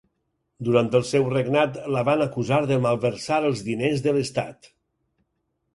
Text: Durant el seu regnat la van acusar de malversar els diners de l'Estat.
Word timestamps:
Durant 0.67 0.87
el 0.99 1.03
seu 1.09 1.27
regnat 1.33 1.77
la 1.97 2.03
van 2.09 2.25
acusar 2.27 2.59
de 2.73 2.81
malversar 2.87 3.41
els 3.53 3.63
diners 3.71 4.05
de 4.09 4.17
l'Estat. 4.19 4.73